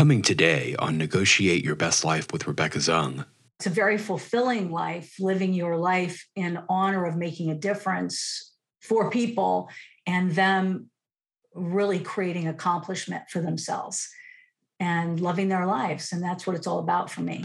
[0.00, 3.26] Coming today on Negotiate Your Best Life with Rebecca Zung.
[3.58, 9.10] It's a very fulfilling life, living your life in honor of making a difference for
[9.10, 9.68] people
[10.06, 10.88] and them
[11.54, 14.08] really creating accomplishment for themselves
[14.80, 16.12] and loving their lives.
[16.12, 17.44] And that's what it's all about for me.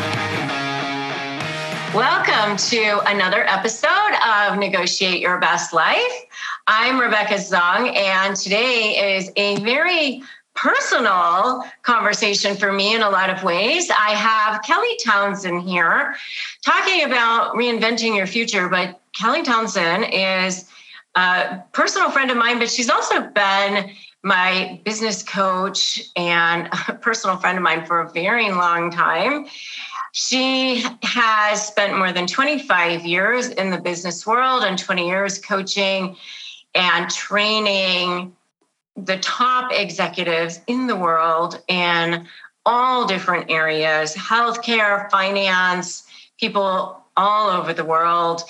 [1.95, 6.25] Welcome to another episode of Negotiate Your Best Life.
[6.65, 10.23] I'm Rebecca Zung, and today is a very
[10.55, 13.89] personal conversation for me in a lot of ways.
[13.89, 16.15] I have Kelly Townsend here
[16.63, 20.69] talking about reinventing your future, but Kelly Townsend is
[21.15, 23.91] a personal friend of mine, but she's also been
[24.23, 29.45] my business coach and a personal friend of mine for a very long time.
[30.13, 36.17] She has spent more than 25 years in the business world and 20 years coaching
[36.75, 38.35] and training
[38.97, 42.27] the top executives in the world in
[42.65, 46.03] all different areas healthcare, finance,
[46.39, 48.43] people all over the world.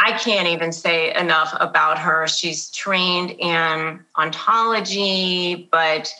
[0.00, 2.26] I can't even say enough about her.
[2.28, 6.12] She's trained in ontology, but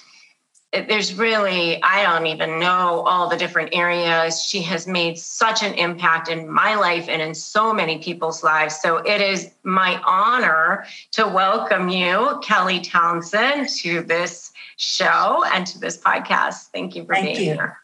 [0.72, 4.42] there's really, I don't even know all the different areas.
[4.42, 8.78] She has made such an impact in my life and in so many people's lives.
[8.80, 15.79] So it is my honor to welcome you, Kelly Townsend, to this show and to
[15.79, 16.67] this podcast.
[16.74, 17.55] Thank you for Thank being you.
[17.55, 17.79] here.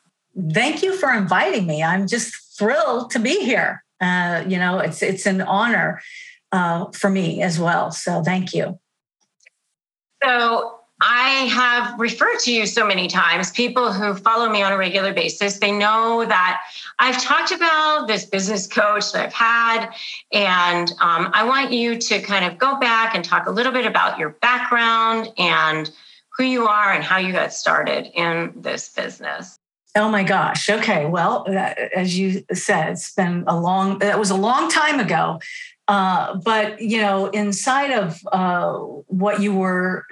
[0.53, 1.83] Thank you for inviting me.
[1.83, 3.83] I'm just thrilled to be here.
[4.01, 6.03] Uh, you know, it's it's an honor
[6.53, 7.93] uh, for me as well.
[7.93, 8.79] So thank you.
[10.23, 13.51] So I have referred to you so many times.
[13.51, 16.61] People who follow me on a regular basis, they know that
[17.01, 19.91] I've talked about this business coach that I've had.
[20.33, 23.87] And um, I want you to kind of go back and talk a little bit
[23.87, 25.91] about your background and
[26.37, 29.59] who you are and how you got started in this business.
[29.97, 30.71] Oh my gosh.
[30.71, 31.07] Okay.
[31.07, 35.41] Well, uh, as you said, it's been a long, that was a long time ago.
[35.87, 38.73] Uh, but, you know, inside of uh,
[39.07, 40.07] what you were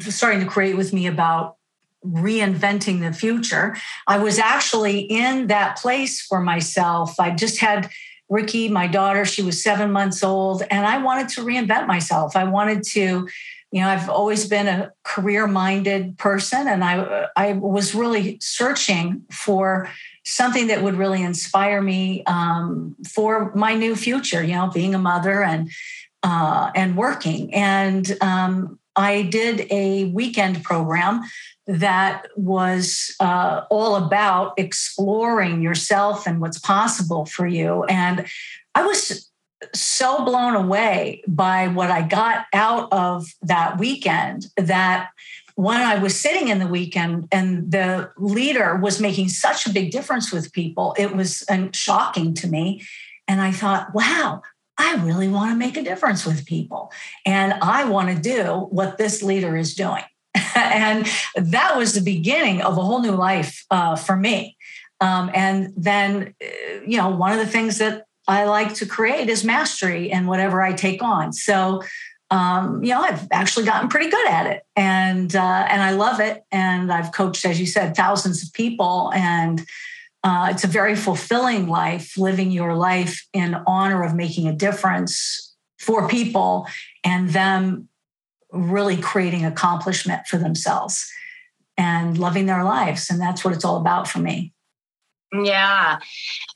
[0.00, 1.56] starting to create with me about
[2.04, 3.76] reinventing the future.
[4.06, 7.18] I was actually in that place for myself.
[7.18, 7.90] I just had
[8.28, 12.36] Ricky, my daughter, she was seven months old, and I wanted to reinvent myself.
[12.36, 13.28] I wanted to,
[13.70, 19.22] you know, I've always been a career minded person, and I, I was really searching
[19.30, 19.90] for
[20.24, 24.98] something that would really inspire me um, for my new future, you know, being a
[24.98, 25.70] mother and
[26.22, 27.52] uh, and working.
[27.52, 31.22] And um, I did a weekend program
[31.66, 37.84] that was uh, all about exploring yourself and what's possible for you.
[37.84, 38.26] And
[38.74, 39.30] I was
[39.72, 45.10] so blown away by what I got out of that weekend that
[45.54, 49.90] when I was sitting in the weekend and the leader was making such a big
[49.90, 52.82] difference with people, it was shocking to me.
[53.28, 54.42] And I thought, wow,
[54.76, 56.92] I really want to make a difference with people.
[57.24, 60.02] And I want to do what this leader is doing.
[60.56, 64.56] and that was the beginning of a whole new life uh, for me.
[65.00, 69.28] Um, and then, uh, you know, one of the things that I like to create
[69.28, 71.32] is mastery in whatever I take on.
[71.32, 71.82] So,
[72.30, 76.20] um, you know, I've actually gotten pretty good at it, and uh, and I love
[76.20, 76.42] it.
[76.50, 79.64] And I've coached, as you said, thousands of people, and
[80.24, 85.54] uh, it's a very fulfilling life, living your life in honor of making a difference
[85.78, 86.66] for people
[87.04, 87.88] and them
[88.50, 91.06] really creating accomplishment for themselves
[91.76, 93.10] and loving their lives.
[93.10, 94.54] And that's what it's all about for me.
[95.42, 95.98] Yeah.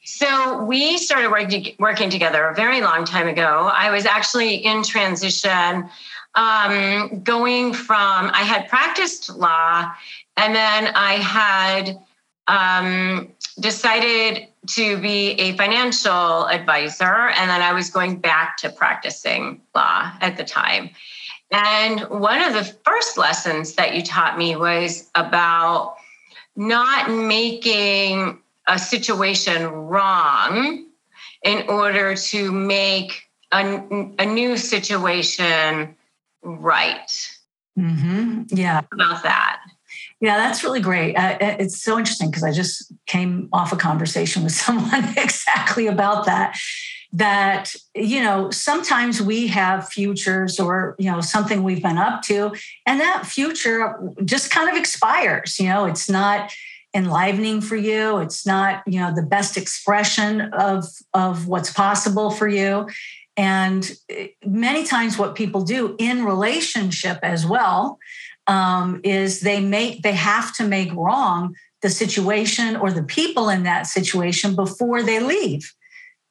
[0.04, 3.70] So we started working, working together a very long time ago.
[3.70, 5.90] I was actually in transition,
[6.36, 9.92] um, going from, I had practiced law
[10.36, 11.98] and then I had
[12.48, 13.28] um,
[13.60, 20.12] decided to be a financial advisor, and then I was going back to practicing law
[20.20, 20.90] at the time.
[21.50, 25.96] And one of the first lessons that you taught me was about
[26.56, 30.84] not making a situation wrong
[31.42, 33.22] in order to make
[33.52, 33.82] a,
[34.18, 35.96] a new situation
[36.42, 37.38] right.
[37.78, 38.42] Mm-hmm.
[38.48, 38.82] Yeah.
[38.92, 39.60] About that.
[40.20, 41.14] Yeah, that's really great.
[41.14, 46.26] Uh, it's so interesting because I just came off a conversation with someone exactly about
[46.26, 46.58] that.
[47.10, 52.52] That, you know, sometimes we have futures or, you know, something we've been up to,
[52.84, 55.58] and that future just kind of expires.
[55.58, 56.52] You know, it's not
[56.94, 58.18] enlivening for you.
[58.18, 60.84] It's not, you know, the best expression of,
[61.14, 62.88] of what's possible for you.
[63.38, 67.98] And eh, many times, what people do in relationship as well
[68.48, 73.62] um, is they make they have to make wrong the situation or the people in
[73.62, 75.72] that situation before they leave.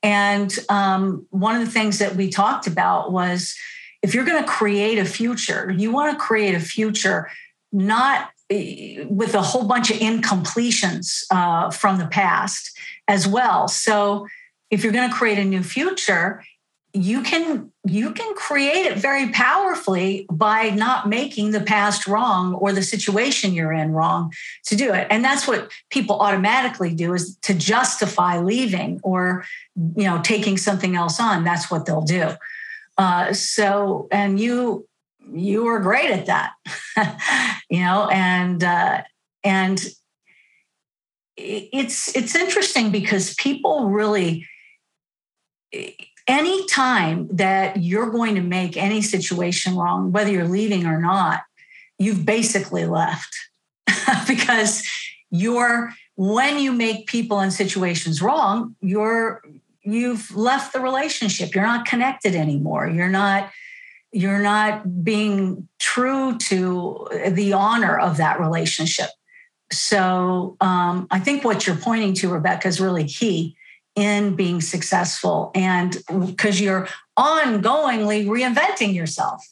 [0.04, 3.56] And um, one of the things that we talked about was
[4.04, 7.30] if you're going to create a future, you want to create a future
[7.72, 12.78] not eh, with a whole bunch of incompletions uh, from the past
[13.08, 13.68] as well.
[13.68, 14.28] So
[14.70, 16.44] if you're going to create a new future,
[17.04, 22.74] you can you can create it very powerfully by not making the past wrong or
[22.74, 24.34] the situation you're in wrong
[24.66, 25.08] to do it.
[25.10, 29.46] And that's what people automatically do is to justify leaving or
[29.96, 31.44] you know taking something else on.
[31.44, 32.32] That's what they'll do.
[32.98, 34.88] Uh, so and you
[35.32, 36.54] you are great at that
[37.70, 39.04] you know and uh,
[39.44, 39.86] and
[41.36, 44.48] it's it's interesting because people really
[46.28, 51.42] any time that you're going to make any situation wrong, whether you're leaving or not,
[51.98, 53.36] you've basically left
[54.28, 54.88] because
[55.32, 59.44] you're when you make people and situations wrong, you're
[59.84, 61.56] you've left the relationship.
[61.56, 62.88] You're not connected anymore.
[62.88, 63.52] You're not
[64.12, 69.10] you're not being true to the honor of that relationship.
[69.72, 73.57] So um, I think what you're pointing to, Rebecca, is really key
[73.98, 75.98] in being successful and
[76.28, 79.44] because you're ongoingly reinventing yourself.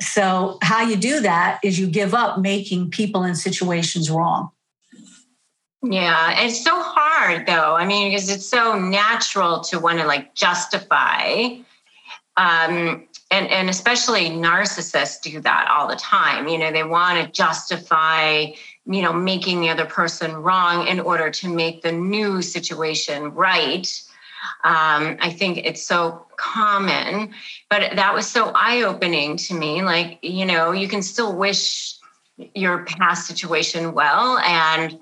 [0.00, 4.50] So, how you do that is you give up making people and situations wrong.
[5.82, 7.74] Yeah, it's so hard though.
[7.74, 11.56] I mean, because it's so natural to want to like justify.
[12.36, 16.48] Um, and, and especially narcissists do that all the time.
[16.48, 18.46] You know, they want to justify
[18.86, 23.86] you know making the other person wrong in order to make the new situation right.
[24.64, 27.32] Um, i think it's so common
[27.70, 29.82] but that was so eye-opening to me.
[29.82, 31.94] Like you know you can still wish
[32.54, 34.98] your past situation well and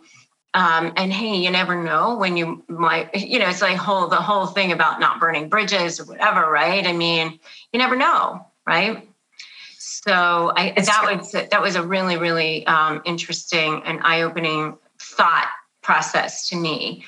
[0.53, 4.17] um, and hey you never know when you might you know it's like whole the
[4.17, 6.87] whole thing about not burning bridges or whatever right?
[6.87, 7.39] I mean
[7.73, 9.09] you never know right
[10.07, 15.49] so I, that was that was a really really um, interesting and eye opening thought
[15.83, 17.05] process to me.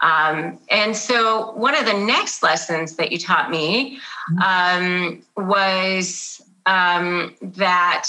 [0.00, 3.98] Um, and so one of the next lessons that you taught me
[4.32, 5.22] mm-hmm.
[5.36, 8.08] um, was um, that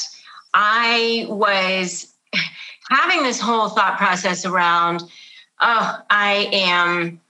[0.54, 2.14] I was
[2.90, 5.04] having this whole thought process around,
[5.62, 7.22] oh, I am,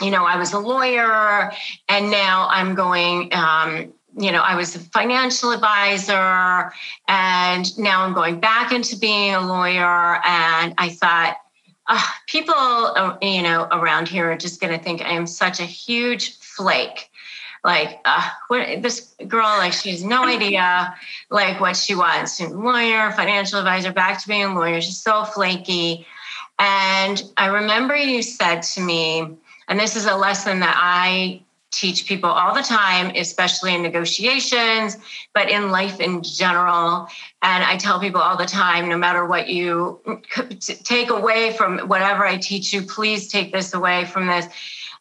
[0.00, 1.52] you know, I was a lawyer
[1.88, 6.72] and now I'm going, um, you know, I was a financial advisor
[7.08, 10.20] and now I'm going back into being a lawyer.
[10.24, 11.36] And I thought,
[11.86, 15.60] uh, people, uh, you know, around here are just going to think I am such
[15.60, 17.10] a huge flake.
[17.64, 20.94] Like, uh, what, this girl, like, she has no idea,
[21.30, 22.40] like, what she wants.
[22.40, 24.80] Lawyer, financial advisor, back to being a lawyer.
[24.80, 26.06] She's so flaky.
[26.58, 29.26] And I remember you said to me,
[29.68, 31.42] and this is a lesson that I
[31.72, 34.98] teach people all the time, especially in negotiations,
[35.34, 37.08] but in life in general.
[37.40, 40.00] And I tell people all the time no matter what you
[40.84, 44.44] take away from whatever I teach you, please take this away from this.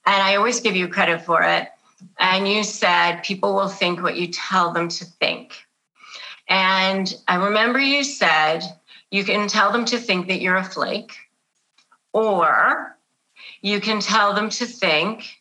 [0.06, 1.68] And I always give you credit for it.
[2.18, 5.54] And you said people will think what you tell them to think.
[6.48, 8.62] And I remember you said
[9.12, 11.14] you can tell them to think that you're a flake,
[12.14, 12.98] or
[13.62, 15.41] you can tell them to think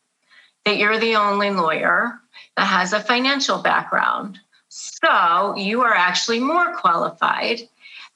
[0.64, 2.20] that you're the only lawyer
[2.56, 4.38] that has a financial background.
[4.68, 7.60] So you are actually more qualified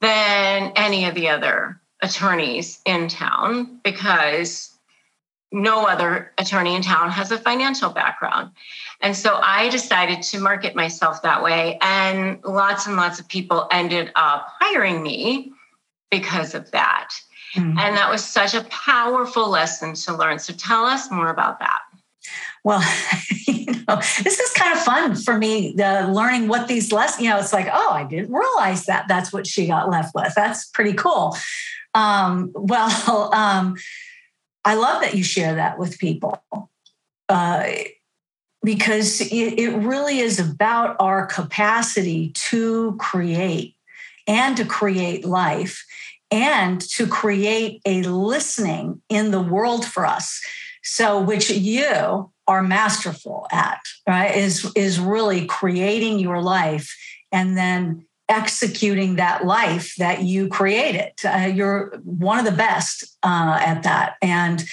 [0.00, 4.70] than any of the other attorneys in town because
[5.50, 8.50] no other attorney in town has a financial background.
[9.00, 11.78] And so I decided to market myself that way.
[11.80, 15.52] And lots and lots of people ended up hiring me
[16.10, 17.10] because of that.
[17.54, 17.78] Mm-hmm.
[17.78, 20.38] And that was such a powerful lesson to learn.
[20.38, 21.80] So tell us more about that.
[22.64, 22.82] Well,
[23.46, 27.30] you know, this is kind of fun for me, the learning what these lessons, you
[27.30, 30.32] know, it's like, oh, I didn't realize that that's what she got left with.
[30.34, 31.36] That's pretty cool.
[31.94, 33.76] Um, well, um,
[34.64, 36.42] I love that you share that with people
[37.28, 37.70] uh,
[38.64, 43.76] because it, it really is about our capacity to create
[44.26, 45.84] and to create life
[46.30, 50.42] and to create a listening in the world for us.
[50.82, 54.36] So, which you are masterful at, right?
[54.36, 56.94] Is is really creating your life
[57.32, 61.12] and then executing that life that you created.
[61.24, 64.64] Uh, you're one of the best uh, at that, and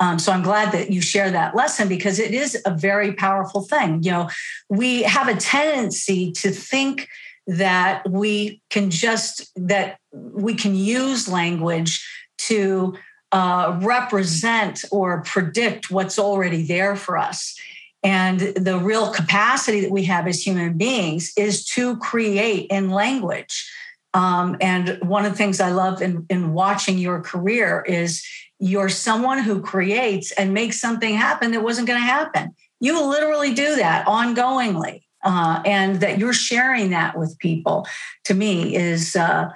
[0.00, 3.62] um, so I'm glad that you share that lesson because it is a very powerful
[3.62, 4.02] thing.
[4.02, 4.30] You know,
[4.68, 7.08] we have a tendency to think
[7.46, 12.06] that we can just that we can use language
[12.38, 12.94] to
[13.34, 17.58] uh, represent or predict what's already there for us.
[18.04, 23.68] And the real capacity that we have as human beings is to create in language.
[24.12, 28.24] Um, and one of the things I love in, in watching your career is
[28.60, 32.54] you're someone who creates and makes something happen that wasn't going to happen.
[32.78, 35.00] You literally do that ongoingly.
[35.24, 37.86] Uh, and that you're sharing that with people
[38.24, 39.48] to me is uh,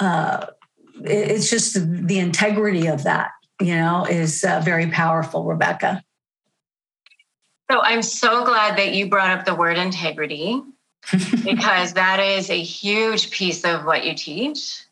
[0.00, 0.46] uh,
[1.04, 1.74] it's just
[2.06, 6.02] the integrity of that you know is uh, very powerful rebecca.
[7.70, 10.62] So i'm so glad that you brought up the word integrity
[11.44, 14.82] because that is a huge piece of what you teach.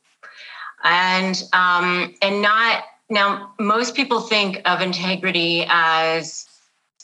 [0.83, 6.47] And um, and not now most people think of integrity as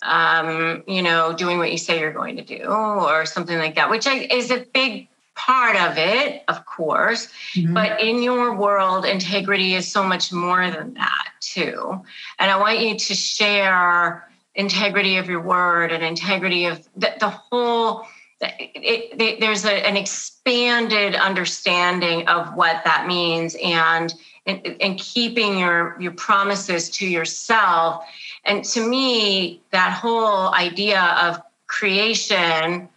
[0.03, 3.91] um, you know doing what you say you're going to do or something like that
[3.91, 7.75] which is a big part of it, of course, mm-hmm.
[7.75, 12.03] but in your world, integrity is so much more than that, too.
[12.39, 17.29] And I want you to share integrity of your word and integrity of the, the
[17.29, 18.07] whole.
[18.41, 24.13] It, it, there's a, an expanded understanding of what that means and,
[24.47, 28.03] and and keeping your your promises to yourself
[28.47, 32.89] and to me that whole idea of creation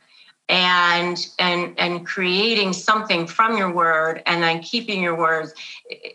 [0.49, 5.53] and and and creating something from your word and then keeping your words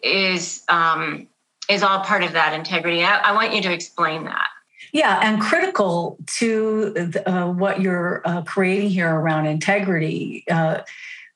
[0.02, 1.26] is um,
[1.68, 3.02] is all part of that integrity.
[3.02, 4.48] I, I want you to explain that.
[4.92, 10.44] Yeah, and critical to uh, what you're uh, creating here around integrity.
[10.50, 10.80] Uh,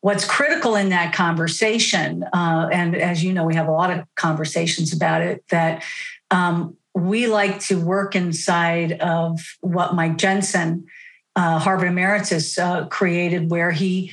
[0.01, 4.05] what's critical in that conversation, uh, and as you know, we have a lot of
[4.15, 5.85] conversations about it, that
[6.31, 10.87] um, we like to work inside of what Mike Jensen
[11.37, 14.13] uh, Harvard Emeritus uh, created, where he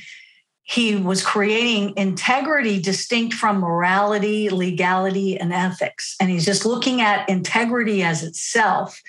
[0.62, 7.28] he was creating integrity distinct from morality, legality, and ethics, and he's just looking at
[7.28, 9.00] integrity as itself.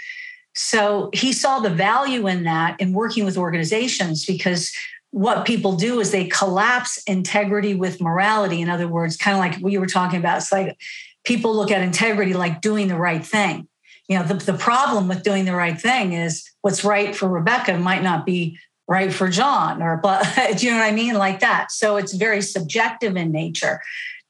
[0.53, 4.73] So he saw the value in that in working with organizations because
[5.11, 8.61] what people do is they collapse integrity with morality.
[8.61, 10.77] In other words, kind of like we were talking about, it's like
[11.23, 13.67] people look at integrity like doing the right thing
[14.11, 17.77] you know the, the problem with doing the right thing is what's right for rebecca
[17.77, 20.21] might not be right for john or but
[20.57, 21.15] do you know what i mean?
[21.15, 21.71] Like that.
[21.71, 23.81] So it's very subjective in nature.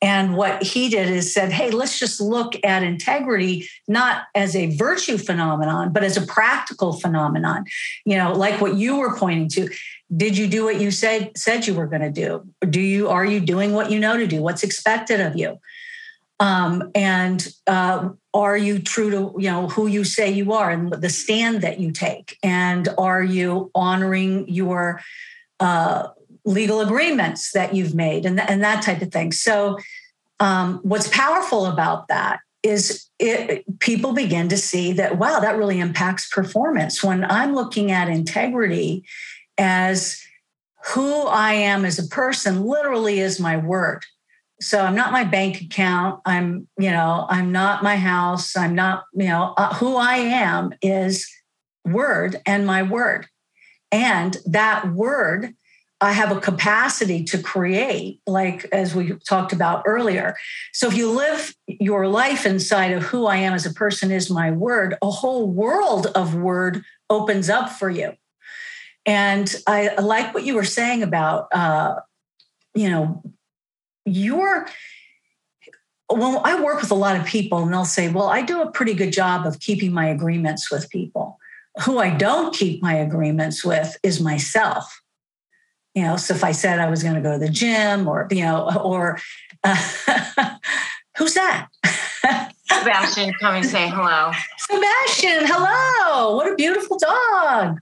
[0.03, 4.75] And what he did is said hey let's just look at integrity not as a
[4.75, 7.65] virtue phenomenon but as a practical phenomenon.
[8.05, 9.73] You know like what you were pointing to.
[10.15, 12.45] Did you do what you said said you were going to do?
[12.69, 14.41] Do you are you doing what you know to do?
[14.43, 15.57] What's expected of you
[16.41, 20.91] um, and uh, are you true to you know who you say you are and
[20.91, 22.39] the stand that you take?
[22.41, 25.01] And are you honoring your
[25.59, 26.07] uh,
[26.43, 29.31] legal agreements that you've made and, and that type of thing?
[29.31, 29.77] So
[30.39, 35.79] um, what's powerful about that is it, people begin to see that wow that really
[35.79, 37.03] impacts performance.
[37.03, 39.03] When i'm looking at integrity
[39.59, 40.19] as
[40.85, 44.03] who i am as a person literally is my word
[44.61, 46.21] so i'm not my bank account.
[46.25, 48.55] I'm you know i'm not my house.
[48.55, 51.27] I'm not you know uh, who i am is
[51.83, 53.27] word and my word.
[53.91, 55.53] And that word
[55.99, 60.35] i have a capacity to create like as we talked about earlier.
[60.73, 64.29] So if you live your life inside of who i am as a person is
[64.29, 68.13] my word a whole world of word opens up for you.
[69.07, 71.95] And i like what you were saying about uh,
[72.75, 73.23] you know
[74.05, 74.67] you're
[76.13, 78.71] well, I work with a lot of people and they'll say, Well, I do a
[78.71, 81.37] pretty good job of keeping my agreements with people.
[81.85, 85.01] Who I don't keep my agreements with is myself.
[85.95, 88.27] You know, so if I said I was going to go to the gym or,
[88.29, 89.19] you know, or
[89.63, 89.75] uh,
[91.17, 91.67] who's that?
[92.71, 94.31] Sebastian, come and say hello.
[94.57, 96.35] Sebastian, hello.
[96.35, 97.79] What a beautiful dog.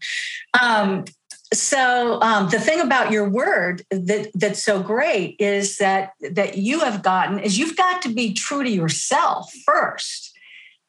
[0.59, 1.05] Um,
[1.51, 6.81] so um, the thing about your word that that's so great is that that you
[6.81, 10.29] have gotten is you've got to be true to yourself first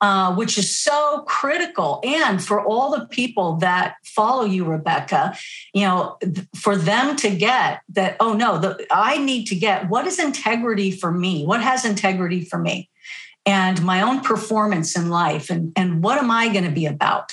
[0.00, 2.00] uh, which is so critical.
[2.02, 5.36] And for all the people that follow you, Rebecca,
[5.74, 6.18] you know,
[6.56, 10.90] for them to get that, oh no, the, I need to get what is integrity
[10.90, 11.44] for me?
[11.44, 12.88] What has integrity for me?
[13.46, 17.32] And my own performance in life, and, and what am I going to be about?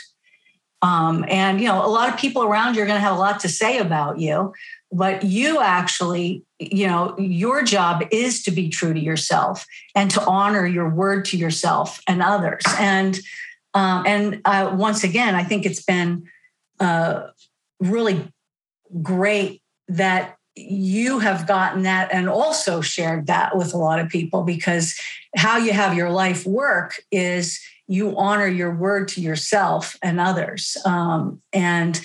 [0.81, 3.19] Um, and you know, a lot of people around you are going to have a
[3.19, 4.53] lot to say about you,
[4.91, 9.65] but you actually you know your job is to be true to yourself
[9.95, 12.63] and to honor your word to yourself and others.
[12.79, 13.19] And
[13.73, 16.23] um, and uh, once again i think it's been
[16.79, 17.27] uh,
[17.79, 18.27] really
[19.01, 24.43] great that you have gotten that and also shared that with a lot of people
[24.43, 24.99] because
[25.35, 30.77] how you have your life work is you honor your word to yourself and others
[30.85, 32.01] um, and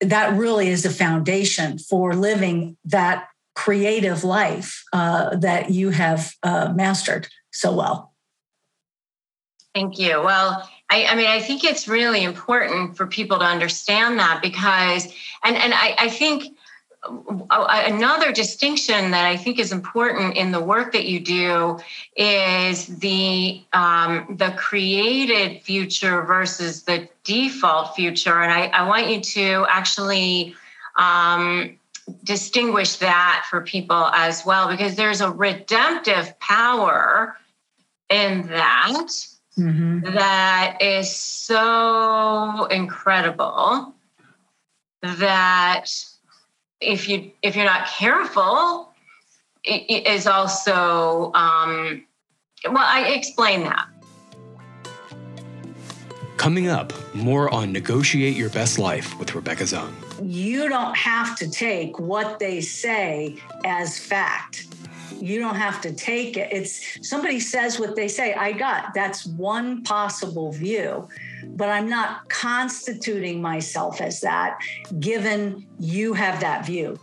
[0.00, 6.72] that really is the foundation for living that creative life uh, that you have uh,
[6.74, 8.12] mastered so well.
[9.74, 10.20] Thank you.
[10.22, 15.06] Well, I, I, mean, I think it's really important for people to understand that because,
[15.42, 16.51] and and I, I think
[17.04, 21.78] another distinction that I think is important in the work that you do
[22.16, 29.20] is the um, the created future versus the default future, and I, I want you
[29.20, 30.54] to actually
[30.96, 31.78] um,
[32.22, 37.36] distinguish that for people as well because there's a redemptive power
[38.10, 39.08] in that
[39.58, 40.00] mm-hmm.
[40.14, 43.94] that is so incredible
[45.02, 45.86] that
[46.82, 48.92] if you if you're not careful,
[49.64, 52.04] it, it is also um,
[52.64, 52.78] well.
[52.78, 53.86] I explain that.
[56.36, 59.92] Coming up, more on Negotiate Your Best Life with Rebecca Zung.
[60.20, 64.66] You don't have to take what they say as fact.
[65.20, 66.48] You don't have to take it.
[66.50, 68.34] It's somebody says what they say.
[68.34, 71.08] I got that's one possible view
[71.48, 74.58] but I'm not constituting myself as that,
[74.98, 76.98] given you have that view.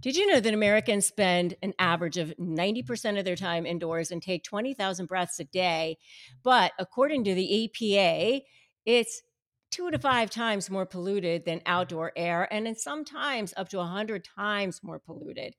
[0.00, 4.22] Did you know that Americans spend an average of 90% of their time indoors and
[4.22, 5.98] take 20,000 breaths a day?
[6.44, 8.42] But according to the EPA,
[8.86, 9.22] it's
[9.70, 14.24] two to five times more polluted than outdoor air, and in sometimes up to 100
[14.36, 15.54] times more polluted.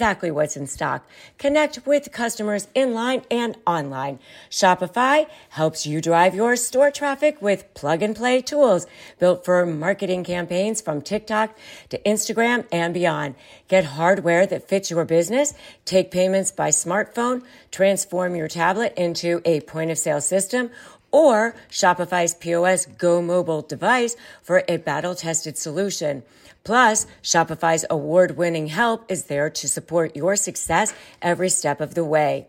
[0.00, 1.08] what's in stock.
[1.38, 4.18] Connect with customers in line and online.
[4.50, 8.86] Shopify helps you drive your store traffic with plug and play tools
[9.18, 11.56] built for marketing campaigns from TikTok
[11.90, 13.34] to Instagram and beyond.
[13.68, 19.60] Get hardware that fits your business Take payments by smartphone, transform your tablet into a
[19.62, 20.70] point of sale system,
[21.12, 26.22] or Shopify's POS Go mobile device for a battle tested solution.
[26.64, 32.04] Plus, Shopify's award winning help is there to support your success every step of the
[32.04, 32.46] way.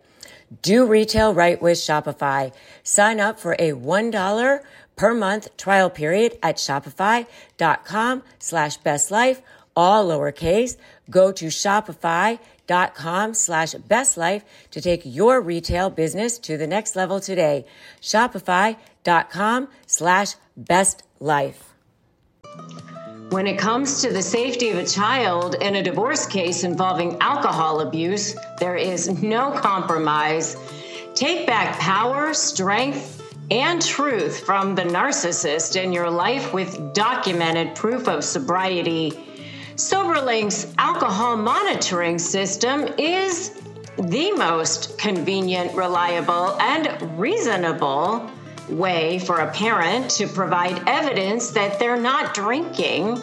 [0.61, 2.53] Do retail right with Shopify.
[2.83, 4.59] Sign up for a $1
[4.97, 9.41] per month trial period at shopify.com slash best life,
[9.75, 10.75] all lowercase.
[11.09, 12.39] Go to shopify.com
[13.33, 17.65] slash best life to take your retail business to the next level today.
[18.01, 21.73] Shopify.com slash best life.
[23.29, 27.79] When it comes to the safety of a child in a divorce case involving alcohol
[27.79, 30.57] abuse, there is no compromise.
[31.15, 38.07] Take back power, strength, and truth from the narcissist in your life with documented proof
[38.07, 39.17] of sobriety.
[39.75, 43.61] SoberLink's alcohol monitoring system is
[43.97, 48.29] the most convenient, reliable, and reasonable
[48.69, 53.17] way for a parent to provide evidence that they're not drinking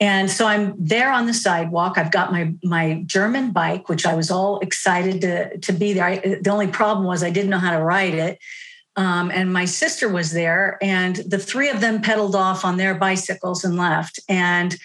[0.02, 1.98] And so I'm there on the sidewalk.
[1.98, 6.04] I've got my my German bike, which I was all excited to to be there.
[6.04, 8.40] I, the only problem was I didn't know how to ride it.
[8.98, 12.96] Um, and my sister was there, and the three of them pedaled off on their
[12.96, 14.20] bicycles and left.
[14.28, 14.76] And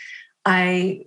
[0.44, 1.07] I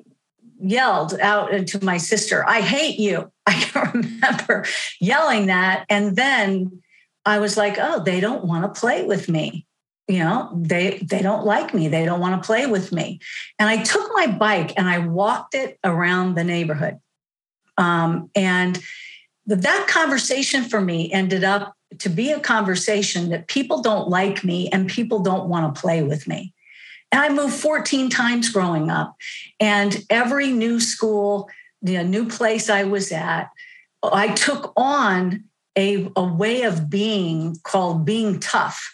[0.60, 3.32] yelled out to my sister, I hate you.
[3.46, 4.66] I can remember
[5.00, 5.86] yelling that.
[5.88, 6.82] And then
[7.26, 9.68] I was like, oh, they don't want to play with me.
[10.08, 11.88] You know, they they don't like me.
[11.88, 13.20] They don't want to play with me.
[13.58, 17.00] And I took my bike and I walked it around the neighborhood.
[17.78, 18.80] Um, and
[19.48, 24.70] that conversation for me ended up to be a conversation that people don't like me
[24.70, 26.54] and people don't want to play with me.
[27.12, 29.16] And I moved 14 times growing up,
[29.60, 31.50] and every new school,
[31.82, 33.50] the new place I was at,
[34.04, 35.46] I took on
[35.78, 38.94] a, a way of being called being tough.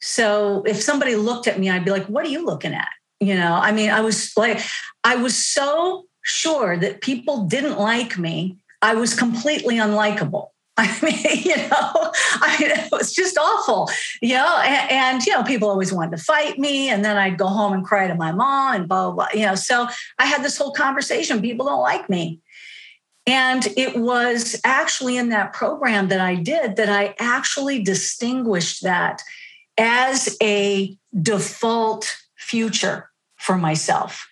[0.00, 2.88] So if somebody looked at me, I'd be like, What are you looking at?
[3.20, 4.60] You know, I mean, I was like,
[5.02, 10.48] I was so sure that people didn't like me, I was completely unlikable.
[10.76, 13.88] I mean, you know, I mean, it was just awful,
[14.20, 16.88] you know, and, and, you know, people always wanted to fight me.
[16.88, 19.46] And then I'd go home and cry to my mom and blah, blah, blah, you
[19.46, 19.54] know.
[19.54, 19.86] So
[20.18, 21.40] I had this whole conversation.
[21.40, 22.40] People don't like me.
[23.26, 29.22] And it was actually in that program that I did that I actually distinguished that
[29.78, 34.26] as a default future for myself.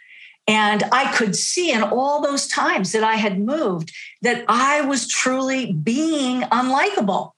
[0.53, 5.09] And I could see in all those times that I had moved that I was
[5.09, 7.31] truly being unlikable.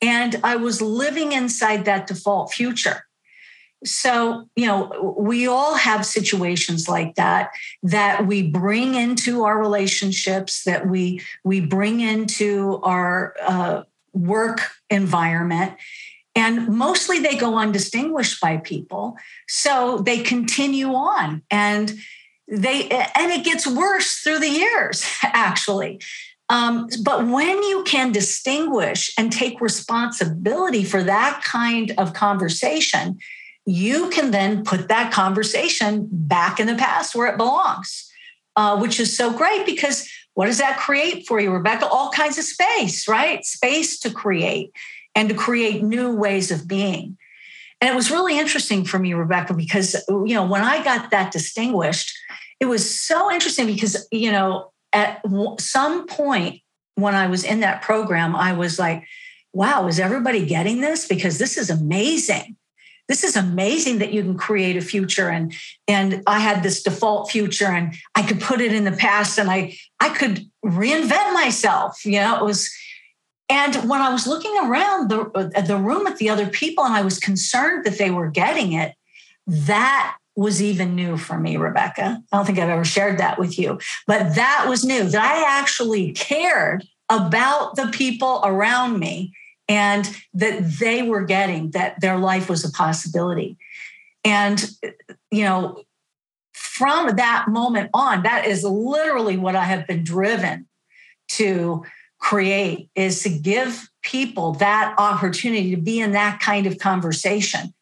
[0.00, 3.04] And I was living inside that default future.
[3.84, 7.50] So, you know, we all have situations like that
[7.82, 13.82] that we bring into our relationships, that we we bring into our uh,
[14.14, 15.74] work environment,
[16.34, 19.18] and mostly they go undistinguished by people.
[19.48, 21.92] So they continue on, and
[22.48, 26.00] they and it gets worse through the years, actually.
[26.50, 33.18] Um, but when you can distinguish and take responsibility for that kind of conversation,
[33.64, 38.10] you can then put that conversation back in the past where it belongs,
[38.56, 41.86] uh, which is so great because what does that create for you, Rebecca?
[41.86, 43.44] All kinds of space, right?
[43.44, 44.72] Space to create
[45.14, 47.16] and to create new ways of being.
[47.80, 51.32] And it was really interesting for me, Rebecca, because you know when I got that
[51.32, 52.16] distinguished,
[52.64, 55.20] it was so interesting because you know at
[55.58, 56.62] some point
[56.94, 59.04] when I was in that program, I was like,
[59.52, 61.06] "Wow, is everybody getting this?
[61.06, 62.56] Because this is amazing."
[63.06, 65.52] this is amazing that you can create a future and
[65.86, 69.50] and i had this default future and i could put it in the past and
[69.50, 72.70] i i could reinvent myself you know it was
[73.50, 77.02] and when i was looking around the the room at the other people and i
[77.02, 78.94] was concerned that they were getting it
[79.46, 83.58] that was even new for me rebecca i don't think i've ever shared that with
[83.58, 89.32] you but that was new that i actually cared about the people around me
[89.68, 93.56] and that they were getting that their life was a possibility.
[94.24, 94.64] And,
[95.30, 95.82] you know,
[96.52, 100.66] from that moment on, that is literally what I have been driven
[101.30, 101.84] to
[102.18, 107.73] create is to give people that opportunity to be in that kind of conversation.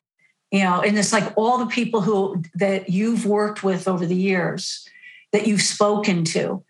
[0.52, 4.14] You know, and it's like all the people who that you've worked with over the
[4.14, 4.86] years
[5.32, 6.62] that you've spoken to,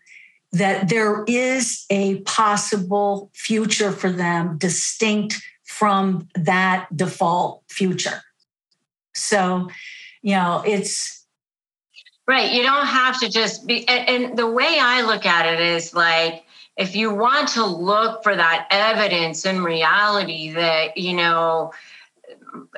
[0.53, 8.21] that there is a possible future for them distinct from that default future.
[9.13, 9.69] So,
[10.21, 11.25] you know, it's
[12.25, 12.53] right.
[12.53, 15.93] You don't have to just be, and, and the way I look at it is
[15.93, 16.45] like,
[16.77, 21.73] if you want to look for that evidence in reality that, you know,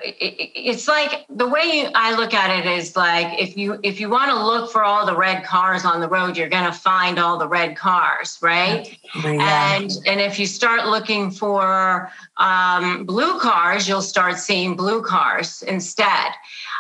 [0.04, 4.32] it's like the way I look at it is like if you if you want
[4.32, 7.38] to look for all the red cars on the road, you're going to find all
[7.38, 8.98] the red cars, right?
[9.24, 9.76] Yeah.
[9.76, 15.64] And and if you start looking for um, blue cars, you'll start seeing blue cars
[15.64, 16.32] instead.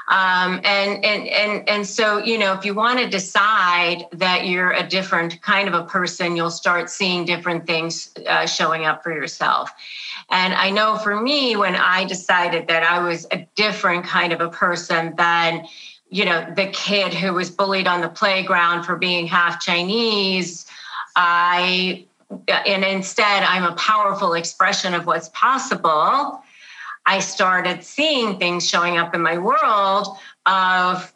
[0.08, 4.72] Um, and and and and so you know if you want to decide that you're
[4.72, 9.12] a different kind of a person, you'll start seeing different things uh, showing up for
[9.12, 9.72] yourself.
[10.30, 14.42] And I know for me, when I decided that I was a different kind of
[14.42, 15.66] a person than,
[16.10, 20.66] you know, the kid who was bullied on the playground for being half Chinese,
[21.16, 22.06] I,
[22.48, 26.42] and instead I'm a powerful expression of what's possible.
[27.06, 31.12] I started seeing things showing up in my world of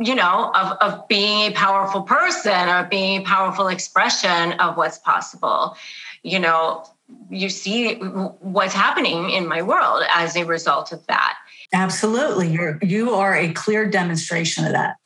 [0.00, 4.98] you know of, of being a powerful person or being a powerful expression of what's
[4.98, 5.76] possible.
[6.22, 6.84] You know
[7.30, 11.36] you see what's happening in my world as a result of that.
[11.72, 12.48] Absolutely.
[12.48, 14.96] You're you are a clear demonstration of that.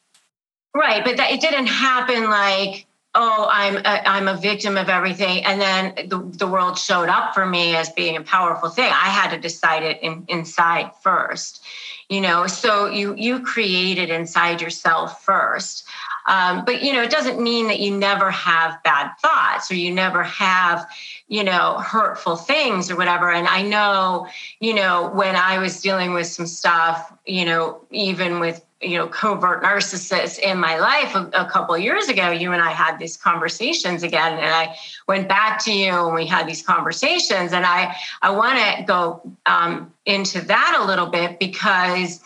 [0.74, 5.44] Right but that, it didn't happen like oh i'm a, i'm a victim of everything.
[5.44, 8.90] And then the, the world showed up for me as being a powerful thing.
[8.90, 11.64] I had to decide it in, inside first
[12.10, 12.46] you know?
[12.46, 15.84] So you you create it inside yourself first.
[16.26, 19.94] Um, but you know it doesn't mean that you never have bad thoughts or you
[19.94, 20.86] never have
[21.28, 23.30] you know hurtful things or whatever.
[23.30, 24.26] And i know
[24.58, 29.06] you know when i was dealing with some stuff you know even with you know
[29.06, 33.16] covert narcissists in my life a, a couple years ago you and i had these
[33.16, 34.74] conversations again and i
[35.06, 39.20] went back to you and we had these conversations and i i want to go
[39.46, 42.20] um, into that a little bit because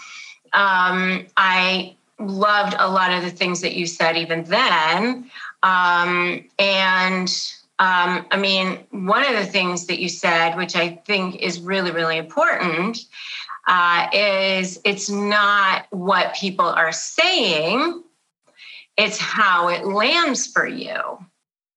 [0.52, 5.28] um, i loved a lot of the things that you said even then
[5.64, 11.42] um, and um, I mean, one of the things that you said, which I think
[11.42, 13.04] is really, really important,
[13.66, 18.02] uh, is it's not what people are saying,
[18.96, 21.00] it's how it lands for you.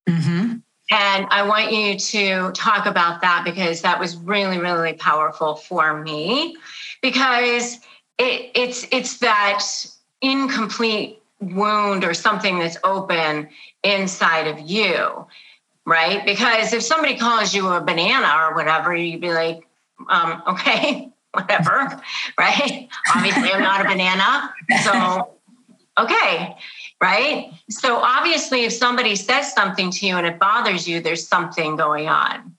[0.08, 0.58] Mm-hmm.
[0.90, 6.02] And I want you to talk about that because that was really, really powerful for
[6.02, 6.56] me
[7.02, 7.76] because
[8.18, 9.64] it, it's it's that
[10.22, 13.50] incomplete wound or something that's open
[13.84, 15.28] inside of you
[15.88, 16.26] right?
[16.26, 19.66] Because if somebody calls you a banana or whatever, you'd be like,
[20.10, 22.02] um, okay, whatever,
[22.40, 22.88] right?
[23.16, 24.54] Obviously, I'm not a banana.
[24.84, 25.34] So,
[26.00, 26.56] okay,
[27.02, 27.52] right?
[27.70, 32.08] So obviously, if somebody says something to you and it bothers you, there's something going
[32.08, 32.56] on.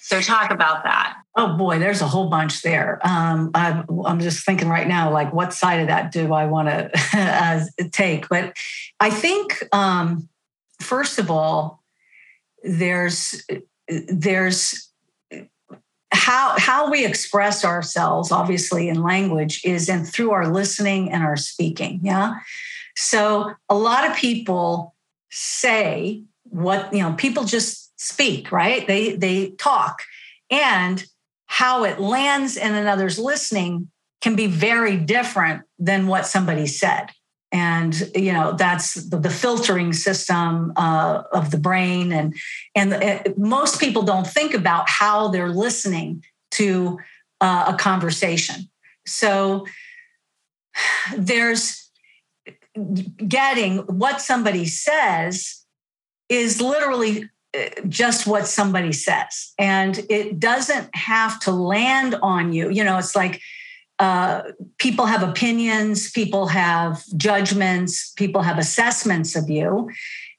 [0.00, 1.18] So talk about that.
[1.36, 2.98] Oh boy, there's a whole bunch there.
[3.04, 6.68] Um, I'm, I'm just thinking right now, like, what side of that do I want
[6.68, 8.28] to uh, take?
[8.28, 8.56] But
[8.98, 10.28] I think, um,
[10.80, 11.82] first of all,
[12.62, 13.44] there's
[13.88, 14.87] there's
[16.28, 21.36] how how we express ourselves obviously in language is in through our listening and our
[21.36, 22.34] speaking yeah?
[22.96, 24.94] So a lot of people
[25.30, 28.86] say what you know people just speak right?
[28.86, 30.02] They they talk.
[30.50, 31.04] And
[31.46, 37.06] how it lands in another's listening can be very different than what somebody said
[37.52, 42.12] and you know that's the, the filtering system uh, of the brain.
[42.12, 42.34] And
[42.74, 46.98] and uh, most people don't think about how they're listening to
[47.40, 48.68] uh, a conversation.
[49.06, 49.66] So
[51.16, 51.90] there's
[53.26, 55.64] getting what somebody says
[56.28, 59.52] is literally uh, just what somebody says.
[59.58, 62.70] And it doesn't have to land on you.
[62.70, 63.40] You know it's like
[63.98, 64.42] uh,
[64.78, 69.90] people have opinions, people have judgments, people have assessments of you.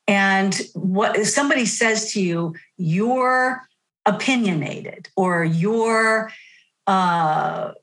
[0.07, 3.61] And what if somebody says to you, you're
[4.05, 6.31] opinionated or you're
[6.87, 7.73] uh,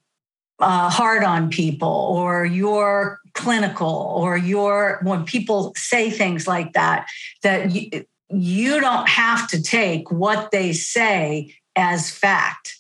[0.59, 7.07] uh, hard on people or you're clinical or you're when people say things like that,
[7.43, 12.77] that you, you don't have to take what they say as fact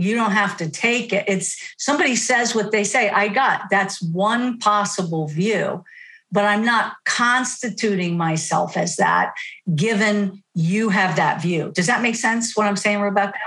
[0.00, 1.24] you don't have to take it.
[1.28, 3.10] It's somebody says what they say.
[3.10, 5.84] I got that's one possible view,
[6.32, 9.34] but I'm not constituting myself as that
[9.74, 11.70] given you have that view.
[11.74, 13.38] Does that make sense what I'm saying, Rebecca?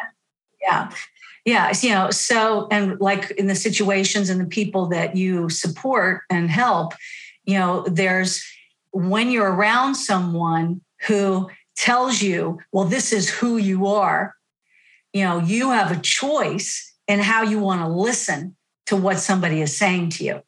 [0.61, 0.91] Yeah.
[1.43, 1.73] Yeah.
[1.81, 6.51] You know, so, and like in the situations and the people that you support and
[6.51, 6.93] help,
[7.45, 8.45] you know, there's
[8.91, 14.35] when you're around someone who tells you, well, this is who you are
[15.13, 18.55] you know you have a choice in how you want to listen
[18.87, 20.41] to what somebody is saying to you.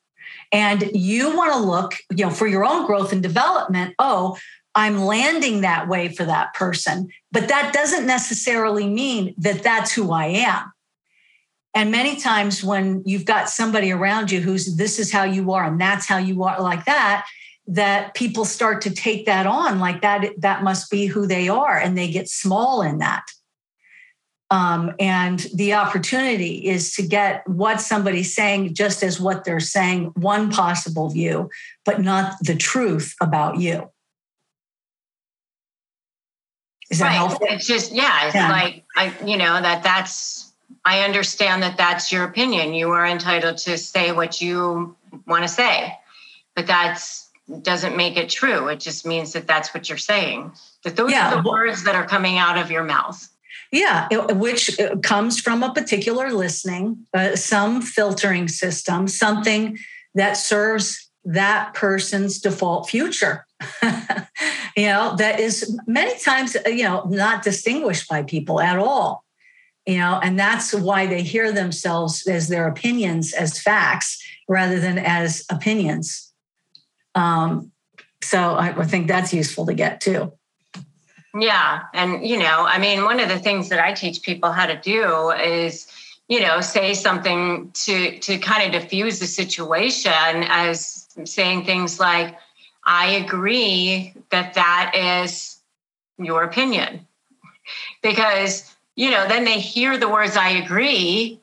[0.52, 4.38] And you want to look you know for your own growth and development oh
[4.74, 7.10] i'm landing that way for that person.
[7.32, 10.72] But that doesn't necessarily mean that that's who i am.
[11.74, 15.66] And many times when you've got somebody around you who's this is how you are
[15.66, 17.26] and that's how you are like that
[17.68, 21.78] that people start to take that on like that that must be who they are
[21.78, 23.24] and they get small in that
[24.56, 30.14] um, and the opportunity is to get what somebody's saying just as what they're saying,
[30.16, 31.50] one possible view,
[31.84, 33.90] but not the truth about you.
[36.90, 37.16] Is that right.
[37.16, 37.48] helpful?
[37.50, 38.50] It's just, yeah, it's yeah.
[38.50, 40.54] like, I, you know, that that's,
[40.86, 42.74] I understand that that's your opinion.
[42.74, 44.96] You are entitled to say what you
[45.28, 45.98] want to say,
[46.56, 47.30] but that's
[47.62, 48.70] doesn't make it true.
[48.70, 50.54] It just means that that's what you're saying.
[50.84, 51.34] That those yeah.
[51.34, 53.28] are the words that are coming out of your mouth.
[53.72, 59.78] Yeah, which uh, comes from a particular listening, uh, some filtering system, something
[60.14, 63.46] that serves that person's default future.
[64.78, 69.26] you know, that is many times, uh, you know, not distinguished by people at all.
[69.86, 74.98] You know, and that's why they hear themselves as their opinions as facts rather than
[74.98, 76.34] as opinions.
[77.14, 77.72] Um,
[78.24, 80.34] so I, I think that's useful to get too.
[81.38, 81.84] Yeah.
[81.94, 84.78] And, you know, I mean, one of the things that I teach people how to
[84.78, 85.88] do is,
[86.30, 92.38] you know, say something to to kind of diffuse the situation as saying things like,
[92.86, 95.58] I agree that that is
[96.18, 97.06] your opinion.
[98.02, 101.40] Because, you know, then they hear the words I agree.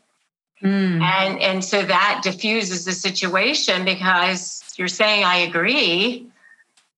[0.62, 1.02] Mm.
[1.02, 6.26] And and so that diffuses the situation because you're saying I agree,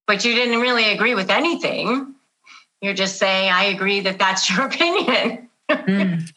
[0.07, 2.14] but you didn't really agree with anything
[2.81, 5.49] you're just saying, I agree that that's your opinion.
[5.69, 6.31] mm.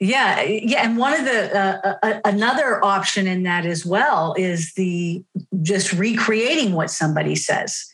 [0.00, 4.72] Yeah, yeah, and one of the uh, uh, another option in that as well is
[4.74, 5.24] the
[5.60, 7.84] just recreating what somebody says,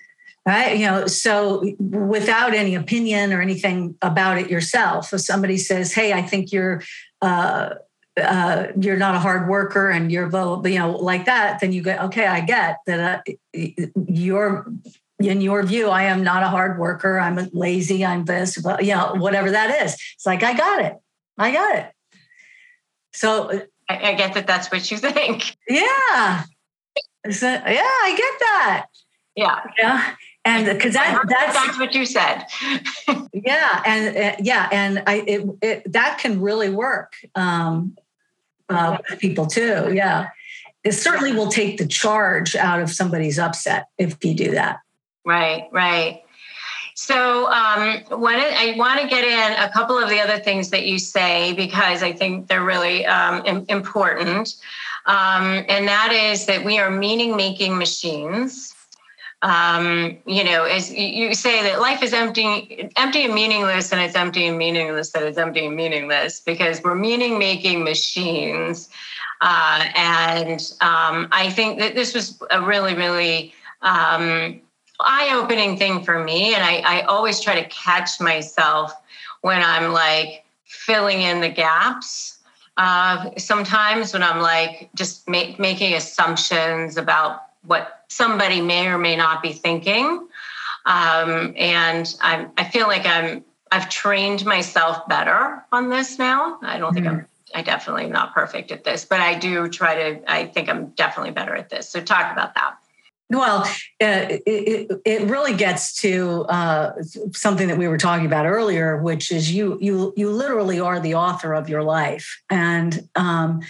[0.46, 0.76] right?
[0.76, 6.12] You know, so without any opinion or anything about it yourself, if somebody says, "Hey,
[6.12, 6.82] I think you're."
[7.22, 7.76] Uh,
[8.20, 10.30] uh, you're not a hard worker and you're
[10.68, 13.62] you know like that then you go okay i get that uh,
[14.06, 14.72] you're
[15.20, 17.18] in your view, I am not a hard worker.
[17.18, 18.04] I'm lazy.
[18.04, 19.94] I'm this, but you know, whatever that is.
[20.14, 20.94] It's like, I got it.
[21.38, 21.90] I got it.
[23.12, 25.56] So I, I get that that's what you think.
[25.68, 26.44] Yeah.
[27.30, 28.86] So, yeah, I get that.
[29.36, 29.60] Yeah.
[29.78, 30.14] Yeah.
[30.44, 32.44] And because that, that's, that's what you said.
[33.32, 33.82] yeah.
[33.86, 34.68] And uh, yeah.
[34.70, 37.96] And I, it, it, that can really work um,
[38.68, 39.92] uh, with people too.
[39.94, 40.28] Yeah.
[40.84, 44.80] it certainly will take the charge out of somebody's upset if you do that.
[45.24, 46.22] Right, right.
[46.96, 50.70] So, um, when it, I want to get in a couple of the other things
[50.70, 54.54] that you say because I think they're really um, important.
[55.06, 58.74] Um, and that is that we are meaning making machines.
[59.42, 64.14] Um, you know, as you say that life is empty, empty and meaningless, and it's
[64.14, 68.88] empty and meaningless, that it's empty and meaningless because we're meaning making machines.
[69.40, 73.52] Uh, and um, I think that this was a really, really
[73.82, 74.62] um,
[75.00, 78.92] eye-opening thing for me and I, I always try to catch myself
[79.40, 82.38] when i'm like filling in the gaps
[82.76, 89.16] uh, sometimes when i'm like just make, making assumptions about what somebody may or may
[89.16, 90.26] not be thinking
[90.86, 96.78] um, and I'm, i feel like i'm i've trained myself better on this now i
[96.78, 100.30] don't think i'm I definitely am not perfect at this, but I do try to.
[100.30, 101.88] I think I'm definitely better at this.
[101.88, 102.78] So talk about that.
[103.30, 103.62] Well,
[104.02, 106.92] uh, it, it, really gets to uh,
[107.32, 111.14] something that we were talking about earlier, which is you you you literally are the
[111.14, 113.60] author of your life, and um,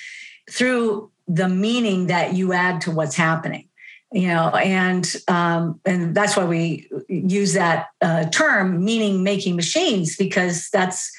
[0.50, 3.68] through the meaning that you add to what's happening,
[4.12, 10.16] you know, and um, and that's why we use that uh, term, meaning making machines,
[10.16, 11.12] because that's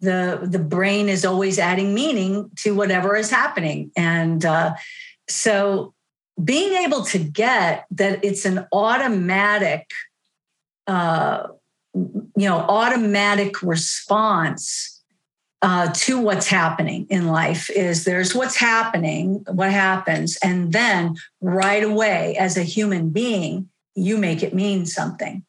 [0.00, 4.74] the the brain is always adding meaning to whatever is happening, and uh,
[5.28, 5.94] so
[6.42, 9.90] being able to get that it's an automatic
[10.86, 11.48] uh,
[11.94, 15.02] you know automatic response
[15.62, 21.82] uh, to what's happening in life is there's what's happening what happens and then right
[21.82, 25.44] away as a human being you make it mean something.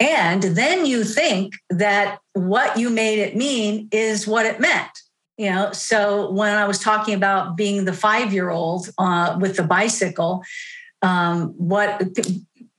[0.00, 4.90] And then you think that what you made it mean is what it meant
[5.42, 9.56] you know so when i was talking about being the five year old uh, with
[9.56, 10.42] the bicycle
[11.02, 12.00] um, what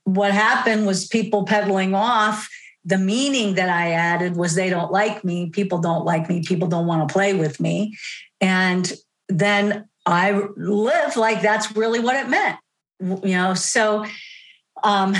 [0.05, 2.49] what happened was people pedaling off
[2.85, 6.69] the meaning that i added was they don't like me people don't like me people
[6.69, 7.97] don't want to play with me.
[8.39, 8.91] And
[9.27, 12.57] then i live like that's really what it meant
[12.99, 14.05] you know so
[14.83, 15.15] um,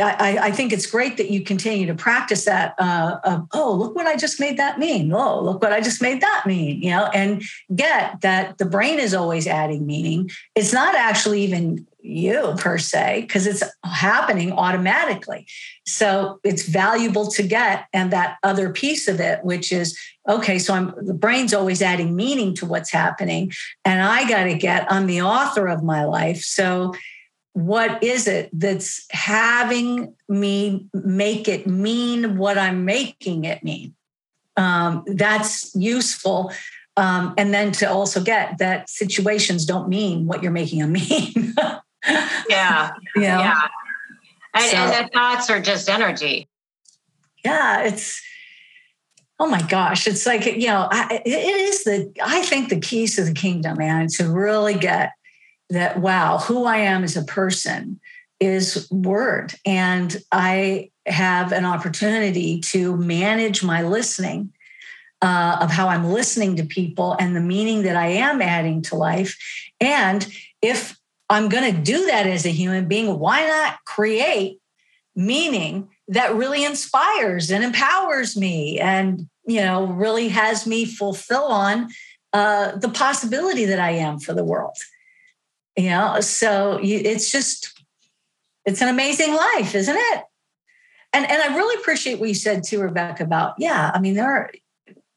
[0.00, 2.74] I, I, think it's great that you continue to practice that.
[2.78, 5.12] Uh, of, oh, look what I just made that mean.
[5.12, 6.80] Oh, look what I just made that mean.
[6.80, 7.42] You know, and
[7.74, 10.30] get that the brain is always adding meaning.
[10.54, 15.46] It's not actually even you per se because it's happening automatically.
[15.84, 19.98] So it's valuable to get, and that other piece of it, which is
[20.28, 20.60] okay.
[20.60, 23.50] So I'm the brain's always adding meaning to what's happening,
[23.84, 24.90] and I got to get.
[24.92, 26.94] I'm the author of my life, so
[27.58, 33.96] what is it that's having me make it mean what I'm making it mean?
[34.56, 36.52] Um, that's useful.
[36.96, 41.54] Um, and then to also get that situations don't mean what you're making them mean.
[42.48, 42.92] yeah.
[43.16, 43.40] You know?
[43.40, 43.60] Yeah.
[44.54, 46.48] And, so, and the thoughts are just energy.
[47.44, 47.82] Yeah.
[47.82, 48.22] It's,
[49.40, 50.06] oh my gosh.
[50.06, 53.78] It's like, you know, I, it is the, I think the keys to the kingdom,
[53.78, 55.10] man, to really get
[55.70, 58.00] that wow, who I am as a person
[58.40, 59.54] is word.
[59.66, 64.52] And I have an opportunity to manage my listening
[65.20, 68.94] uh, of how I'm listening to people and the meaning that I am adding to
[68.94, 69.36] life.
[69.80, 70.26] And
[70.62, 70.96] if
[71.28, 74.60] I'm going to do that as a human being, why not create
[75.16, 81.88] meaning that really inspires and empowers me and, you know, really has me fulfill on
[82.32, 84.76] uh, the possibility that I am for the world?
[85.78, 87.80] You know so you, it's just
[88.66, 90.24] it's an amazing life isn't it?
[91.12, 94.30] And and i really appreciate what you said too rebecca about yeah i mean there
[94.30, 94.50] are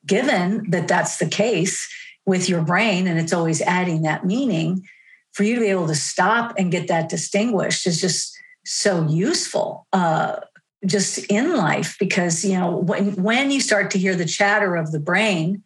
[0.05, 1.89] given that that's the case
[2.25, 4.87] with your brain and it's always adding that meaning
[5.33, 9.87] for you to be able to stop and get that distinguished is just so useful
[9.93, 10.37] uh,
[10.85, 14.91] just in life because you know when when you start to hear the chatter of
[14.91, 15.63] the brain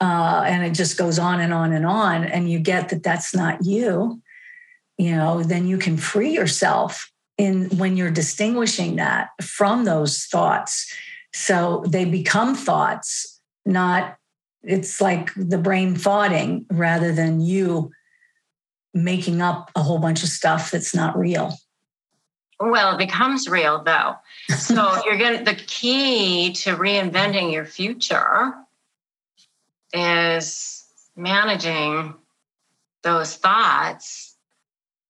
[0.00, 3.34] uh, and it just goes on and on and on and you get that that's
[3.34, 4.20] not you
[4.98, 10.92] you know then you can free yourself in when you're distinguishing that from those thoughts.
[11.32, 14.16] So they become thoughts not
[14.62, 17.90] it's like the brain thoughting rather than you
[18.94, 21.54] making up a whole bunch of stuff that's not real.
[22.60, 24.14] Well it becomes real though.
[24.56, 28.54] So you're going to the key to reinventing your future
[29.92, 30.84] is
[31.16, 32.14] managing
[33.02, 34.33] those thoughts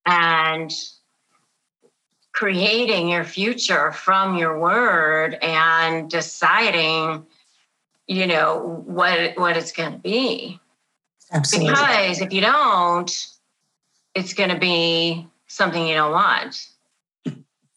[0.06, 0.72] and
[2.32, 7.24] creating your future from your word and deciding
[8.06, 10.58] you know what what it's going to be
[11.32, 11.70] Absolutely.
[11.70, 13.34] because if you don't
[14.14, 16.68] it's going to be something you don't want.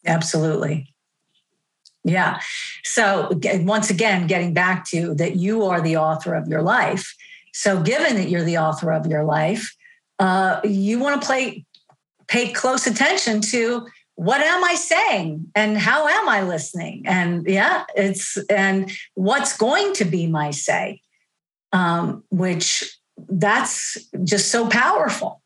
[0.06, 0.92] Absolutely.
[2.04, 2.40] Yeah.
[2.84, 7.14] So, once again, getting back to that, you are the author of your life.
[7.52, 9.76] So, given that you're the author of your life,
[10.18, 11.64] uh, you want to play,
[12.28, 17.04] pay close attention to what am I saying and how am I listening?
[17.06, 21.00] And yeah, it's and what's going to be my say,
[21.72, 22.98] um, which
[23.28, 25.40] that's just so powerful.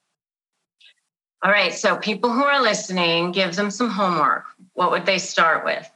[1.43, 1.75] All right.
[1.75, 4.45] So, people who are listening, give them some homework.
[4.75, 5.91] What would they start with?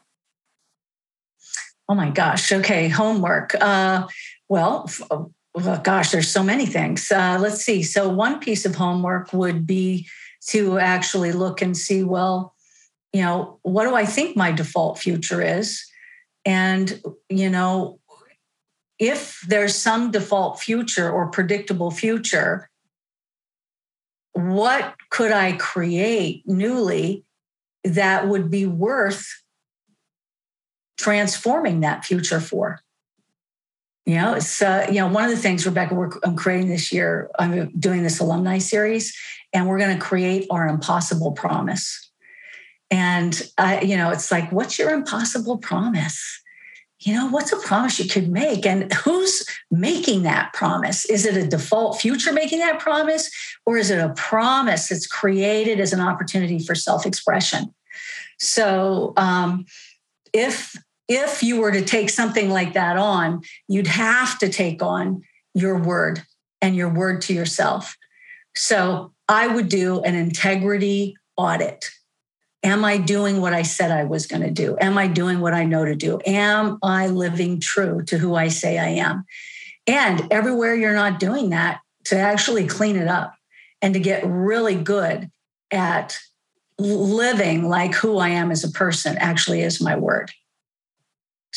[1.89, 2.51] Oh my gosh.
[2.53, 2.89] Okay.
[2.89, 3.55] Homework.
[3.55, 4.07] Uh,
[4.49, 5.31] well, oh,
[5.83, 7.11] gosh, there's so many things.
[7.11, 7.83] Uh, let's see.
[7.83, 10.09] So, one piece of homework would be
[10.49, 12.55] to actually look and see, well,
[13.13, 15.85] you know, what do I think my default future is?
[16.45, 17.99] And, you know,
[18.99, 22.71] if there's some default future or predictable future,
[24.33, 27.25] what could I create newly
[27.85, 29.27] that would be worth
[30.99, 32.81] transforming that future for?
[34.07, 37.29] You know, it's you know one of the things Rebecca we're, I'm creating this year.
[37.39, 39.17] I'm doing this alumni series,
[39.53, 42.11] and we're going to create our impossible promise.
[42.91, 43.41] And
[43.83, 46.41] you know, it's like, what's your impossible promise?
[47.01, 48.65] you know, what's a promise you could make?
[48.65, 51.05] And who's making that promise?
[51.05, 53.31] Is it a default future making that promise?
[53.67, 57.75] Or is it a promise that's created as an opportunity for self expression?
[58.39, 59.67] So, um,
[60.33, 60.77] if
[61.09, 65.23] if you were to take something like that on, you'd have to take on
[65.55, 66.23] your word
[66.61, 67.97] and your word to yourself.
[68.57, 71.91] So I would do an integrity audit
[72.67, 74.77] Am I doing what I said I was going to do?
[74.81, 76.19] Am I doing what I know to do?
[76.27, 79.25] Am I living true to who I say I am?
[79.87, 83.35] And everywhere you're not doing that, to actually clean it up
[83.81, 85.31] and to get really good
[85.71, 86.19] at
[86.77, 90.33] living like who I am as a person actually is my word.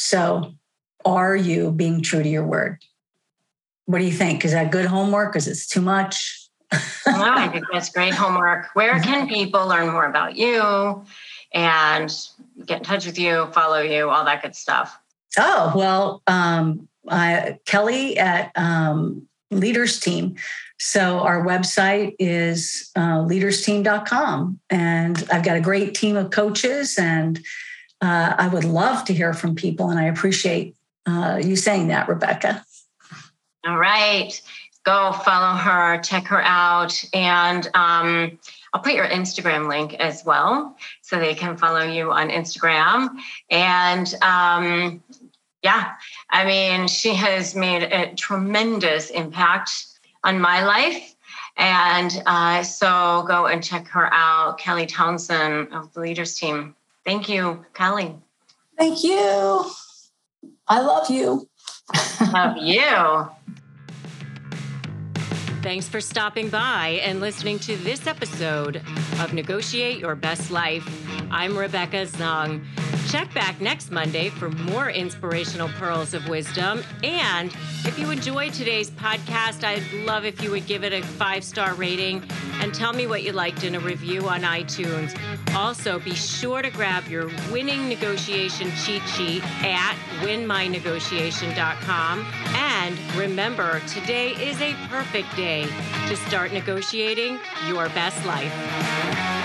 [0.02, 0.54] So,
[1.04, 2.82] are you being true to your word?
[3.86, 4.46] What do you think?
[4.46, 5.36] Is that good homework?
[5.36, 6.48] Is it too much?
[6.72, 8.68] no, I think that's great homework.
[8.76, 11.04] Where can people learn more about you
[11.54, 12.10] and
[12.66, 14.98] get in touch with you, follow you, all that good stuff?
[15.38, 20.36] Oh, well, um, I, Kelly at um, Leaders Team.
[20.78, 24.62] So our website is uh, leadersteam.com.
[24.70, 27.42] And I've got a great team of coaches, and
[28.02, 29.90] uh, I would love to hear from people.
[29.90, 30.76] And I appreciate
[31.06, 32.64] uh, you saying that, Rebecca.
[33.66, 34.42] All right
[34.90, 37.04] go follow her, check her out.
[37.14, 38.40] And um,
[38.74, 43.10] I'll put your Instagram link as well so they can follow you on Instagram.
[43.50, 45.04] And um,
[45.64, 45.94] yeah,
[46.32, 49.72] I mean, she has made a tremendous impact
[50.24, 51.16] on my life.
[51.58, 56.76] And uh, so go and check her out, Kelly Townsend of the Leaders Team.
[57.10, 58.16] Thank you, Kelly.
[58.78, 59.66] Thank you.
[60.68, 61.50] I love you.
[62.32, 63.28] love you.
[65.64, 68.84] Thanks for stopping by and listening to this episode
[69.20, 70.88] of Negotiate Your Best Life.
[71.32, 72.64] I'm Rebecca Zung.
[73.10, 76.84] Check back next Monday for more inspirational pearls of wisdom.
[77.04, 77.52] And
[77.84, 81.74] if you enjoyed today's podcast, I'd love if you would give it a five star
[81.74, 82.22] rating
[82.62, 85.20] and tell me what you liked in a review on iTunes.
[85.56, 92.28] Also, be sure to grab your winning negotiation cheat sheet at winmynegotiation.com.
[92.54, 95.68] And remember, today is a perfect day
[96.08, 99.39] to start negotiating your best life.